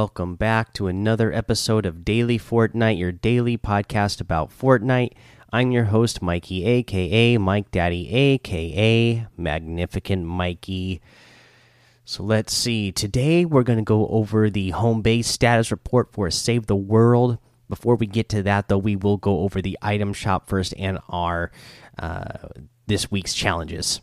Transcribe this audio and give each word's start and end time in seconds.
Welcome 0.00 0.36
back 0.36 0.72
to 0.72 0.86
another 0.86 1.30
episode 1.30 1.84
of 1.84 2.06
Daily 2.06 2.38
Fortnite, 2.38 2.98
your 2.98 3.12
daily 3.12 3.58
podcast 3.58 4.18
about 4.18 4.48
Fortnite. 4.48 5.12
I'm 5.52 5.72
your 5.72 5.84
host, 5.84 6.22
Mikey, 6.22 6.64
aka 6.64 7.36
Mike 7.36 7.70
Daddy, 7.70 8.10
aka 8.10 9.26
Magnificent 9.36 10.24
Mikey. 10.24 11.02
So 12.06 12.22
let's 12.22 12.54
see. 12.54 12.90
Today 12.92 13.44
we're 13.44 13.62
going 13.62 13.78
to 13.78 13.84
go 13.84 14.06
over 14.06 14.48
the 14.48 14.70
home 14.70 15.02
base 15.02 15.28
status 15.28 15.70
report 15.70 16.14
for 16.14 16.30
Save 16.30 16.64
the 16.64 16.76
World. 16.76 17.36
Before 17.68 17.96
we 17.96 18.06
get 18.06 18.30
to 18.30 18.42
that, 18.44 18.68
though, 18.68 18.78
we 18.78 18.96
will 18.96 19.18
go 19.18 19.40
over 19.40 19.60
the 19.60 19.76
item 19.82 20.14
shop 20.14 20.48
first 20.48 20.72
and 20.78 20.98
our 21.10 21.52
uh, 21.98 22.48
this 22.86 23.10
week's 23.10 23.34
challenges. 23.34 24.00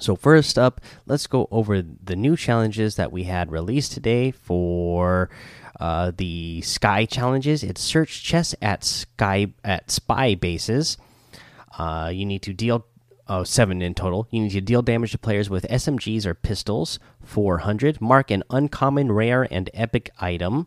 So 0.00 0.16
first 0.16 0.58
up, 0.58 0.80
let's 1.06 1.26
go 1.26 1.48
over 1.50 1.82
the 1.82 2.16
new 2.16 2.36
challenges 2.36 2.96
that 2.96 3.12
we 3.12 3.24
had 3.24 3.50
released 3.50 3.92
today 3.92 4.30
for 4.30 5.30
uh, 5.80 6.12
the 6.16 6.62
Skye 6.62 7.06
challenges. 7.06 7.62
It's 7.62 7.80
search 7.80 8.22
chests 8.22 8.54
at 8.60 8.84
Sky 8.84 9.48
at 9.64 9.90
Spy 9.90 10.34
bases. 10.34 10.98
Uh, 11.78 12.10
you 12.12 12.24
need 12.24 12.42
to 12.42 12.52
deal 12.52 12.86
oh, 13.28 13.44
seven 13.44 13.82
in 13.82 13.94
total. 13.94 14.26
You 14.30 14.42
need 14.42 14.52
to 14.52 14.60
deal 14.60 14.82
damage 14.82 15.12
to 15.12 15.18
players 15.18 15.50
with 15.50 15.66
SMGs 15.68 16.26
or 16.26 16.34
pistols. 16.34 16.98
400. 17.24 18.00
Mark 18.00 18.30
an 18.30 18.42
uncommon, 18.50 19.12
rare, 19.12 19.46
and 19.50 19.70
epic 19.74 20.10
item. 20.20 20.66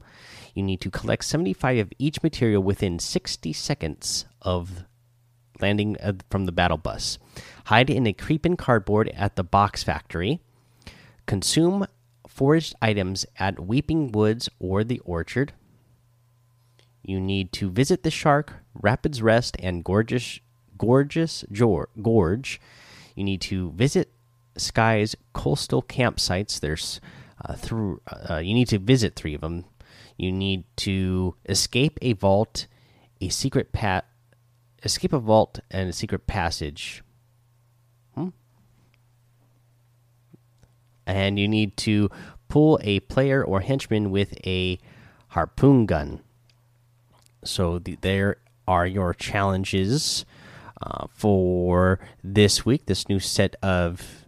You 0.53 0.63
need 0.63 0.81
to 0.81 0.91
collect 0.91 1.23
75 1.23 1.77
of 1.77 1.93
each 1.97 2.21
material 2.21 2.61
within 2.61 2.99
60 2.99 3.53
seconds 3.53 4.25
of 4.41 4.83
landing 5.61 5.97
uh, 6.01 6.13
from 6.29 6.45
the 6.45 6.51
battle 6.51 6.77
bus. 6.77 7.17
Hide 7.65 7.89
in 7.89 8.07
a 8.07 8.13
creeping 8.13 8.57
cardboard 8.57 9.09
at 9.09 9.35
the 9.35 9.43
box 9.43 9.83
factory. 9.83 10.39
Consume 11.25 11.85
foraged 12.27 12.75
items 12.81 13.25
at 13.37 13.59
Weeping 13.59 14.11
Woods 14.11 14.49
or 14.59 14.83
the 14.83 14.99
Orchard. 14.99 15.53
You 17.03 17.19
need 17.19 17.51
to 17.53 17.69
visit 17.69 18.03
the 18.03 18.11
Shark, 18.11 18.53
Rapids 18.73 19.21
Rest, 19.21 19.57
and 19.59 19.83
Gorgeous 19.83 20.39
Gorgeous 20.77 21.43
Gorge. 22.01 22.61
You 23.15 23.23
need 23.23 23.41
to 23.41 23.71
visit 23.71 24.11
Skye's 24.57 25.15
coastal 25.33 25.81
campsites. 25.83 26.59
There's 26.59 27.01
uh, 27.43 27.53
through. 27.53 28.01
Uh, 28.07 28.37
you 28.37 28.53
need 28.53 28.67
to 28.69 28.79
visit 28.79 29.15
three 29.15 29.33
of 29.33 29.41
them. 29.41 29.65
You 30.17 30.31
need 30.31 30.63
to 30.77 31.35
escape 31.47 31.97
a 32.01 32.13
vault, 32.13 32.67
a 33.21 33.29
secret 33.29 33.71
pat, 33.71 34.05
escape 34.83 35.13
a 35.13 35.19
vault, 35.19 35.59
and 35.71 35.89
a 35.89 35.93
secret 35.93 36.27
passage. 36.27 37.03
and 41.09 41.39
you 41.39 41.47
need 41.47 41.75
to 41.75 42.07
pull 42.47 42.79
a 42.83 42.99
player 43.01 43.43
or 43.43 43.61
henchman 43.61 44.11
with 44.11 44.33
a 44.45 44.77
harpoon 45.29 45.87
gun. 45.87 46.21
So 47.43 47.79
the, 47.79 47.97
there 48.01 48.37
are 48.67 48.85
your 48.85 49.15
challenges 49.15 50.23
uh, 50.81 51.07
for 51.11 51.99
this 52.23 52.63
week. 52.63 52.85
This 52.85 53.09
new 53.09 53.19
set 53.19 53.55
of 53.63 54.25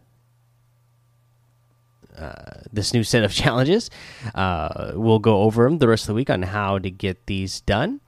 uh, 2.18 2.62
this 2.74 2.94
new 2.94 3.04
set 3.04 3.24
of 3.24 3.32
challenges. 3.42 3.92
Uh, 4.34 4.94
we'll 4.96 5.20
go 5.20 5.44
over 5.44 5.64
them 5.64 5.78
the 5.78 5.88
rest 5.88 6.04
of 6.06 6.08
the 6.08 6.14
week 6.14 6.32
on 6.32 6.42
how 6.42 6.80
to 6.80 6.90
get 6.90 7.28
these 7.28 7.62
done. 7.62 8.02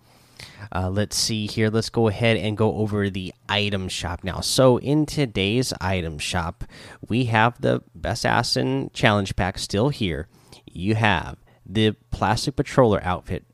Uh, 0.71 0.89
let's 0.89 1.15
see 1.15 1.47
here. 1.47 1.69
Let's 1.69 1.89
go 1.89 2.07
ahead 2.07 2.37
and 2.37 2.57
go 2.57 2.75
over 2.75 3.09
the 3.09 3.33
item 3.47 3.87
shop 3.87 4.23
now. 4.23 4.39
So, 4.39 4.77
in 4.77 5.05
today's 5.05 5.73
item 5.79 6.17
shop, 6.17 6.63
we 7.07 7.25
have 7.25 7.59
the 7.61 7.83
Best 7.93 8.21
Assassin 8.21 8.89
Challenge 8.93 9.35
Pack 9.35 9.59
still 9.59 9.89
here. 9.89 10.27
You 10.65 10.95
have 10.95 11.37
the 11.65 11.95
Plastic 12.11 12.55
Patroller 12.55 13.03
outfit 13.03 13.45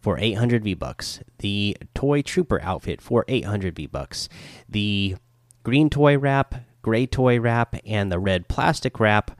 for 0.00 0.18
800 0.18 0.64
V 0.64 0.74
bucks, 0.74 1.20
the 1.38 1.76
Toy 1.94 2.22
Trooper 2.22 2.60
outfit 2.62 3.00
for 3.00 3.24
800 3.28 3.76
V 3.76 3.86
bucks, 3.86 4.28
the 4.68 5.16
green 5.62 5.88
toy 5.88 6.18
wrap, 6.18 6.54
gray 6.82 7.06
toy 7.06 7.40
wrap, 7.40 7.76
and 7.86 8.10
the 8.10 8.18
red 8.18 8.48
plastic 8.48 8.98
wrap. 8.98 9.38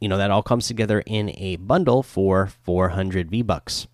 You 0.00 0.08
know, 0.08 0.18
that 0.18 0.30
all 0.30 0.42
comes 0.42 0.68
together 0.68 1.02
in 1.06 1.30
a 1.30 1.56
bundle 1.56 2.02
for 2.02 2.46
400 2.46 3.30
V 3.30 3.42
bucks. 3.42 3.86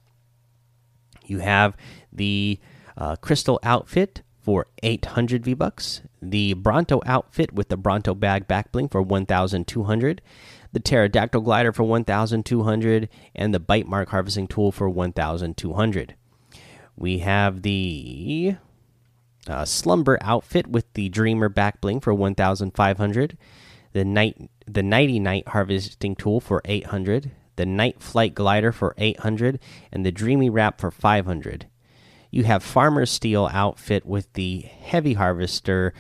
You 1.24 1.38
have 1.38 1.76
the 2.12 2.58
uh, 2.96 3.16
crystal 3.16 3.58
outfit 3.62 4.22
for 4.44 4.66
800 4.82 5.44
V 5.44 5.54
bucks, 5.54 6.02
the 6.20 6.52
Bronto 6.52 7.00
outfit 7.06 7.52
with 7.54 7.68
the 7.68 7.78
Bronto 7.78 8.14
bag 8.14 8.46
back 8.46 8.70
bling 8.72 8.88
for 8.88 9.00
1,200, 9.00 10.22
the 10.72 10.80
pterodactyl 10.80 11.40
glider 11.40 11.72
for 11.72 11.84
1,200, 11.84 13.08
and 13.34 13.54
the 13.54 13.60
bite 13.60 13.86
mark 13.86 14.10
harvesting 14.10 14.46
tool 14.46 14.70
for 14.70 14.90
1,200. 14.90 16.14
We 16.96 17.18
have 17.20 17.62
the 17.62 18.56
uh, 19.48 19.64
slumber 19.64 20.18
outfit 20.20 20.66
with 20.66 20.92
the 20.92 21.08
dreamer 21.08 21.48
back 21.48 21.80
bling 21.80 22.00
for 22.00 22.12
1,500, 22.12 23.38
the 23.92 24.04
night 24.04 24.50
the 24.66 24.82
nighty 24.82 25.18
night 25.18 25.48
harvesting 25.48 26.16
tool 26.16 26.40
for 26.40 26.60
800, 26.64 27.30
the 27.56 27.66
night 27.66 28.02
flight 28.02 28.34
glider 28.34 28.72
for 28.72 28.94
800, 28.98 29.58
and 29.92 30.04
the 30.04 30.12
dreamy 30.12 30.50
wrap 30.50 30.80
for 30.80 30.90
500. 30.90 31.66
You 32.30 32.44
have 32.44 32.62
Farmer 32.62 33.06
Steel 33.06 33.48
outfit 33.52 34.04
with 34.04 34.32
the 34.32 34.60
Heavy 34.60 35.14
Harvester 35.14 35.94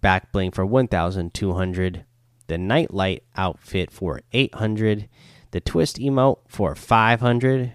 back 0.00 0.32
bling 0.32 0.50
for 0.50 0.66
1,200. 0.66 2.04
The 2.46 2.58
Nightlight 2.58 3.22
outfit 3.36 3.90
for 3.90 4.20
800. 4.32 5.08
The 5.52 5.60
Twist 5.60 5.98
emote 5.98 6.38
for 6.48 6.74
500. 6.74 7.72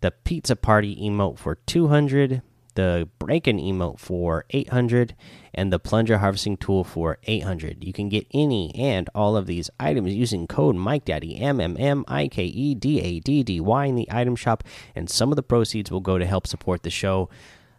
The 0.00 0.10
Pizza 0.10 0.56
Party 0.56 0.96
emote 0.96 1.38
for 1.38 1.54
200 1.54 2.42
the 2.74 3.08
break-in 3.18 3.58
emote 3.58 3.98
for 3.98 4.44
800 4.50 5.14
and 5.52 5.72
the 5.72 5.78
plunger 5.78 6.18
harvesting 6.18 6.56
tool 6.56 6.84
for 6.84 7.18
800 7.24 7.84
you 7.84 7.92
can 7.92 8.08
get 8.08 8.26
any 8.32 8.74
and 8.74 9.08
all 9.14 9.36
of 9.36 9.46
these 9.46 9.70
items 9.78 10.12
using 10.12 10.46
code 10.46 10.74
mike 10.74 11.04
daddy 11.04 11.36
m 11.36 11.60
m 11.60 11.76
m 11.78 12.04
i 12.08 12.28
k 12.28 12.44
e 12.44 12.74
d 12.74 13.00
a 13.00 13.20
d 13.20 13.42
d 13.42 13.60
y 13.60 13.86
in 13.86 13.94
the 13.94 14.08
item 14.10 14.34
shop 14.36 14.64
and 14.94 15.08
some 15.08 15.30
of 15.30 15.36
the 15.36 15.42
proceeds 15.42 15.90
will 15.90 16.00
go 16.00 16.18
to 16.18 16.26
help 16.26 16.46
support 16.46 16.82
the 16.82 16.90
show. 16.90 17.28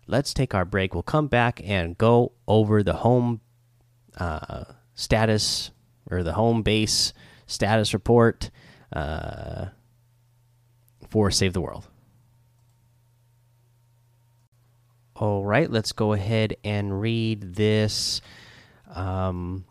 Let's 0.07 0.33
take 0.33 0.53
our 0.53 0.65
break. 0.65 0.93
We'll 0.93 1.03
come 1.03 1.27
back 1.27 1.61
and 1.63 1.97
go 1.97 2.33
over 2.47 2.83
the 2.83 2.93
home 2.93 3.41
uh, 4.17 4.65
status 4.93 5.71
or 6.09 6.23
the 6.23 6.33
home 6.33 6.61
base 6.61 7.13
status 7.47 7.93
report 7.93 8.51
uh, 8.93 9.67
for 11.09 11.31
save 11.31 11.53
the 11.53 11.61
world 11.61 11.87
All 15.17 15.45
right, 15.45 15.71
let's 15.71 15.93
go 15.93 16.11
ahead 16.11 16.57
and 16.65 16.99
read 16.99 17.55
this 17.55 18.19
um, 18.93 19.63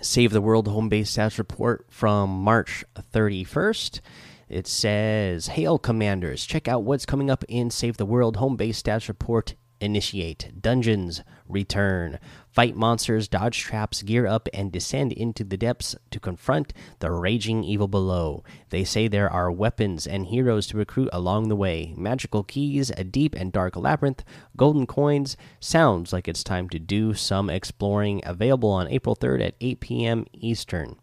Save 0.00 0.30
the 0.30 0.40
World 0.40 0.68
Home 0.68 0.88
Base 0.88 1.16
Stats 1.16 1.38
Report 1.38 1.84
from 1.88 2.30
March 2.30 2.84
31st. 3.12 4.00
It 4.48 4.68
says, 4.68 5.48
Hail, 5.48 5.80
Commanders. 5.80 6.46
Check 6.46 6.68
out 6.68 6.84
what's 6.84 7.04
coming 7.04 7.30
up 7.30 7.44
in 7.48 7.70
Save 7.70 7.96
the 7.96 8.06
World 8.06 8.36
Home 8.36 8.54
Base 8.54 8.80
Stats 8.80 9.08
Report 9.08 9.54
Initiate. 9.80 10.60
Dungeons 10.60 11.22
return. 11.48 12.18
Fight 12.48 12.76
monsters, 12.76 13.28
dodge 13.28 13.58
traps, 13.60 14.02
gear 14.02 14.26
up, 14.26 14.48
and 14.52 14.72
descend 14.72 15.12
into 15.12 15.44
the 15.44 15.56
depths 15.56 15.96
to 16.10 16.20
confront 16.20 16.72
the 16.98 17.10
raging 17.10 17.64
evil 17.64 17.88
below. 17.88 18.42
They 18.70 18.84
say 18.84 19.08
there 19.08 19.30
are 19.30 19.50
weapons 19.50 20.06
and 20.06 20.26
heroes 20.26 20.66
to 20.68 20.76
recruit 20.76 21.08
along 21.12 21.48
the 21.48 21.56
way. 21.56 21.94
Magical 21.96 22.42
keys, 22.42 22.90
a 22.96 23.04
deep 23.04 23.34
and 23.34 23.52
dark 23.52 23.76
labyrinth, 23.76 24.24
golden 24.56 24.86
coins. 24.86 25.36
Sounds 25.60 26.12
like 26.12 26.28
it's 26.28 26.44
time 26.44 26.68
to 26.70 26.78
do 26.78 27.14
some 27.14 27.48
exploring. 27.48 28.20
Available 28.24 28.70
on 28.70 28.88
April 28.88 29.16
3rd 29.16 29.46
at 29.46 29.54
8 29.60 29.80
p.m. 29.80 30.26
Eastern. 30.32 30.96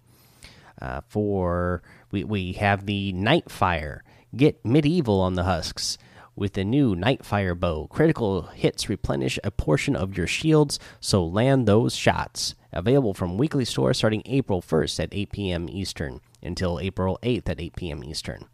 Uh, 0.82 1.02
for 1.08 1.82
we 2.12 2.24
we 2.24 2.54
have 2.54 2.86
the 2.86 3.12
Nightfire. 3.14 4.02
Get 4.36 4.64
medieval 4.64 5.22
on 5.22 5.34
the 5.34 5.44
husks 5.44 5.98
with 6.38 6.54
the 6.54 6.64
new 6.64 6.96
Nightfire 6.96 7.60
bow. 7.60 7.88
Critical 7.88 8.44
hits 8.44 8.88
replenish 8.88 9.40
a 9.44 9.52
portion 9.52 9.96
of 9.96 10.16
your 10.16 10.28
shields, 10.28 10.80
so 11.00 11.26
land 11.26 11.68
those 11.68 11.96
shots. 11.96 12.56
Available 12.72 13.14
from 13.14 13.38
weekly 13.38 13.66
store 13.66 13.94
starting 13.94 14.22
April 14.26 14.62
1st 14.62 15.04
at 15.04 15.10
8 15.12 15.32
p.m. 15.32 15.70
Eastern 15.70 16.22
until 16.44 16.80
April 16.80 17.18
8th 17.24 17.50
at 17.50 17.60
8 17.60 17.76
p.m. 17.76 18.04
Eastern. 18.04 18.46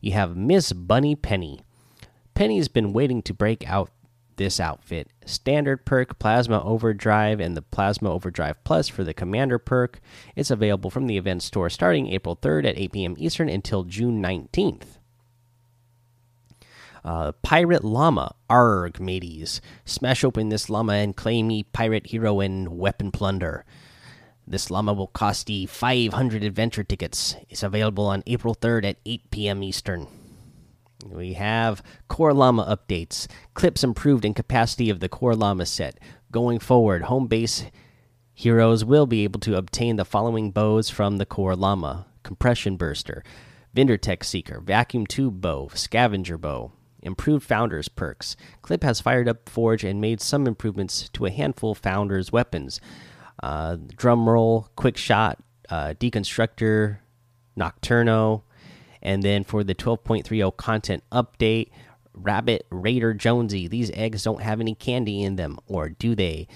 You 0.00 0.12
have 0.12 0.36
Miss 0.36 0.72
Bunny 0.72 1.14
Penny. 1.14 1.60
Penny's 2.34 2.68
been 2.68 2.92
waiting 2.92 3.22
to 3.22 3.34
break 3.34 3.68
out 3.68 3.90
this 4.36 4.60
outfit. 4.60 5.08
Standard 5.24 5.84
perk, 5.84 6.18
Plasma 6.18 6.62
Overdrive, 6.62 7.40
and 7.40 7.56
the 7.56 7.62
Plasma 7.62 8.12
Overdrive 8.12 8.62
Plus 8.64 8.88
for 8.88 9.04
the 9.04 9.14
Commander 9.14 9.58
perk. 9.58 10.00
It's 10.34 10.50
available 10.50 10.90
from 10.90 11.06
the 11.06 11.16
event 11.16 11.42
store 11.42 11.70
starting 11.70 12.08
April 12.08 12.36
3rd 12.36 12.68
at 12.68 12.78
8 12.78 12.92
p.m. 12.92 13.14
Eastern 13.18 13.48
until 13.48 13.84
June 13.84 14.22
19th. 14.22 14.95
Uh, 17.06 17.30
pirate 17.40 17.84
llama, 17.84 18.34
arg, 18.50 18.98
mateys. 18.98 19.60
Smash 19.84 20.24
open 20.24 20.48
this 20.48 20.68
llama 20.68 20.94
and 20.94 21.14
claim 21.14 21.46
me 21.46 21.62
pirate 21.62 22.08
hero 22.08 22.40
and 22.40 22.76
weapon 22.76 23.12
plunder. 23.12 23.64
This 24.44 24.72
llama 24.72 24.92
will 24.92 25.06
cost 25.06 25.48
you 25.48 25.68
500 25.68 26.42
adventure 26.42 26.82
tickets. 26.82 27.36
It's 27.48 27.62
available 27.62 28.06
on 28.06 28.24
April 28.26 28.56
3rd 28.56 28.84
at 28.86 28.96
8 29.06 29.30
p.m. 29.30 29.62
Eastern. 29.62 30.08
We 31.04 31.34
have 31.34 31.80
Core 32.08 32.34
Llama 32.34 32.64
updates. 32.64 33.28
Clips 33.54 33.84
improved 33.84 34.24
in 34.24 34.34
capacity 34.34 34.90
of 34.90 34.98
the 34.98 35.08
Core 35.08 35.36
Llama 35.36 35.66
set. 35.66 36.00
Going 36.32 36.58
forward, 36.58 37.02
home 37.02 37.28
base 37.28 37.66
heroes 38.34 38.84
will 38.84 39.06
be 39.06 39.22
able 39.22 39.38
to 39.40 39.56
obtain 39.56 39.94
the 39.94 40.04
following 40.04 40.50
bows 40.50 40.90
from 40.90 41.18
the 41.18 41.26
Core 41.26 41.54
Llama 41.54 42.06
Compression 42.24 42.76
Burster, 42.76 43.22
Vindertech 43.76 44.24
Seeker, 44.24 44.60
Vacuum 44.60 45.06
Tube 45.06 45.40
Bow, 45.40 45.70
Scavenger 45.72 46.36
Bow, 46.36 46.72
improved 47.02 47.46
Founders 47.46 47.88
perks. 47.88 48.36
Clip 48.62 48.82
has 48.82 49.00
fired 49.00 49.28
up 49.28 49.48
Forge 49.48 49.84
and 49.84 50.00
made 50.00 50.20
some 50.20 50.46
improvements 50.46 51.08
to 51.10 51.26
a 51.26 51.30
handful 51.30 51.72
of 51.72 51.78
Founders 51.78 52.32
weapons. 52.32 52.80
Uh, 53.42 53.76
drum 53.96 54.28
roll, 54.28 54.68
quick 54.76 54.96
shot, 54.96 55.38
uh, 55.68 55.94
deconstructor, 55.98 56.98
nocturno, 57.56 58.42
and 59.02 59.22
then 59.22 59.44
for 59.44 59.62
the 59.62 59.74
12.30 59.74 60.56
content 60.56 61.02
update, 61.12 61.70
Rabbit 62.14 62.66
Raider 62.70 63.14
Jonesy. 63.14 63.68
These 63.68 63.90
eggs 63.92 64.22
don't 64.24 64.42
have 64.42 64.60
any 64.60 64.74
candy 64.74 65.22
in 65.22 65.36
them, 65.36 65.58
or 65.66 65.90
do 65.90 66.14
they? 66.14 66.48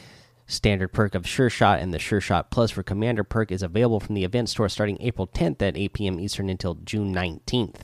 Standard 0.46 0.88
perk 0.88 1.14
of 1.14 1.28
Sure 1.28 1.48
Shot 1.48 1.78
and 1.78 1.94
the 1.94 1.98
Sure 2.00 2.20
Shot 2.20 2.50
Plus 2.50 2.72
for 2.72 2.82
Commander 2.82 3.22
perk 3.22 3.52
is 3.52 3.62
available 3.62 4.00
from 4.00 4.16
the 4.16 4.24
event 4.24 4.48
store 4.48 4.68
starting 4.68 4.96
April 5.00 5.28
10th 5.28 5.62
at 5.62 5.76
8 5.76 5.92
p.m. 5.92 6.18
Eastern 6.18 6.50
until 6.50 6.74
June 6.74 7.14
19th. 7.14 7.82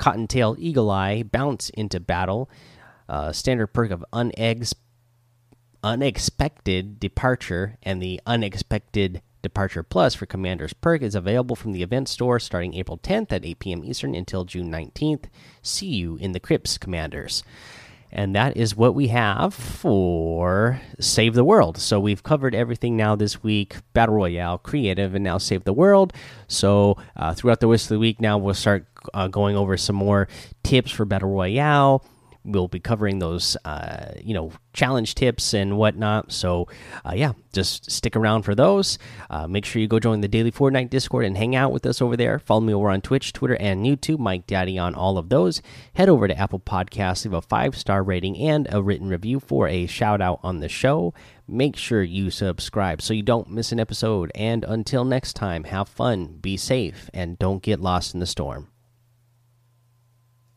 Cottontail 0.00 0.56
Eagle 0.58 0.90
Eye 0.90 1.22
bounce 1.22 1.68
into 1.70 2.00
battle. 2.00 2.50
Uh, 3.06 3.32
standard 3.32 3.66
perk 3.68 3.90
of 3.90 4.02
Unexpected 5.84 6.98
Departure 6.98 7.76
and 7.82 8.02
the 8.02 8.18
Unexpected 8.24 9.20
Departure 9.42 9.82
Plus 9.82 10.14
for 10.14 10.24
Commander's 10.24 10.72
Perk 10.72 11.02
is 11.02 11.14
available 11.14 11.54
from 11.54 11.72
the 11.72 11.82
event 11.82 12.08
store 12.08 12.40
starting 12.40 12.72
April 12.74 12.96
10th 12.96 13.30
at 13.30 13.44
8 13.44 13.58
p.m. 13.58 13.84
Eastern 13.84 14.14
until 14.14 14.44
June 14.44 14.70
19th. 14.70 15.26
See 15.60 15.88
you 15.88 16.16
in 16.16 16.32
the 16.32 16.40
Crypts, 16.40 16.78
Commanders. 16.78 17.42
And 18.12 18.34
that 18.34 18.56
is 18.56 18.76
what 18.76 18.94
we 18.94 19.08
have 19.08 19.54
for 19.54 20.80
Save 20.98 21.34
the 21.34 21.44
World. 21.44 21.78
So 21.78 22.00
we've 22.00 22.22
covered 22.22 22.54
everything 22.54 22.96
now 22.96 23.14
this 23.16 23.42
week 23.42 23.76
Battle 23.92 24.16
Royale, 24.16 24.58
Creative, 24.58 25.14
and 25.14 25.24
now 25.24 25.38
Save 25.38 25.64
the 25.64 25.72
World. 25.72 26.12
So 26.48 26.96
uh, 27.16 27.34
throughout 27.34 27.60
the 27.60 27.68
rest 27.68 27.84
of 27.84 27.90
the 27.90 27.98
week, 27.98 28.20
now 28.20 28.36
we'll 28.38 28.54
start 28.54 28.86
uh, 29.14 29.28
going 29.28 29.56
over 29.56 29.76
some 29.76 29.96
more 29.96 30.28
tips 30.62 30.90
for 30.90 31.04
Battle 31.04 31.30
Royale 31.30 32.04
we'll 32.44 32.68
be 32.68 32.80
covering 32.80 33.18
those 33.18 33.56
uh, 33.64 34.12
you 34.22 34.34
know 34.34 34.52
challenge 34.72 35.14
tips 35.14 35.54
and 35.54 35.76
whatnot. 35.76 36.32
So 36.32 36.68
uh, 37.04 37.12
yeah 37.14 37.32
just 37.52 37.90
stick 37.90 38.16
around 38.16 38.42
for 38.42 38.54
those. 38.54 38.98
Uh, 39.28 39.46
make 39.46 39.64
sure 39.64 39.82
you 39.82 39.88
go 39.88 39.98
join 39.98 40.20
the 40.20 40.28
daily 40.28 40.52
fortnite 40.52 40.90
discord 40.90 41.24
and 41.24 41.36
hang 41.36 41.56
out 41.56 41.72
with 41.72 41.84
us 41.86 42.00
over 42.00 42.16
there. 42.16 42.38
Follow 42.38 42.60
me 42.60 42.74
over 42.74 42.90
on 42.90 43.00
twitch 43.00 43.32
twitter 43.32 43.56
and 43.56 43.84
youtube. 43.84 44.18
Mike 44.18 44.46
daddy 44.46 44.78
on 44.78 44.94
all 44.94 45.18
of 45.18 45.28
those. 45.28 45.60
Head 45.94 46.08
over 46.08 46.28
to 46.28 46.38
apple 46.38 46.60
podcasts 46.60 47.24
leave 47.24 47.34
a 47.34 47.42
five 47.42 47.76
star 47.76 48.02
rating 48.02 48.38
and 48.38 48.68
a 48.70 48.82
written 48.82 49.08
review 49.08 49.40
for 49.40 49.68
a 49.68 49.86
shout 49.86 50.20
out 50.20 50.40
on 50.42 50.60
the 50.60 50.68
show. 50.68 51.12
Make 51.48 51.76
sure 51.76 52.02
you 52.02 52.30
subscribe 52.30 53.02
so 53.02 53.12
you 53.12 53.22
don't 53.22 53.50
miss 53.50 53.72
an 53.72 53.80
episode. 53.80 54.30
And 54.36 54.64
until 54.64 55.04
next 55.04 55.34
time 55.34 55.64
have 55.64 55.88
fun 55.88 56.38
be 56.40 56.56
safe 56.56 57.10
and 57.12 57.38
don't 57.38 57.62
get 57.62 57.80
lost 57.80 58.14
in 58.14 58.20
the 58.20 58.26
storm 58.26 58.68